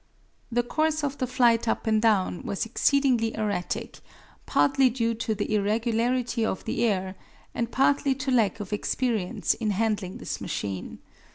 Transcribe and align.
The 0.51 0.63
course 0.63 1.03
of 1.03 1.19
the 1.19 1.27
flight 1.27 1.67
up 1.67 1.85
and 1.85 2.01
down 2.01 2.41
was 2.41 2.65
exceedingly 2.65 3.35
erratic, 3.35 3.99
partly 4.47 4.89
due 4.89 5.13
to 5.13 5.35
the 5.35 5.53
irregularity 5.53 6.43
of 6.43 6.65
the 6.65 6.83
air, 6.85 7.13
and 7.53 7.71
partly 7.71 8.15
to 8.15 8.31
lack 8.31 8.59
of 8.59 8.73
experience 8.73 9.53
in 9.53 9.69
handling 9.69 10.17
this 10.17 10.41
machine. 10.41 10.97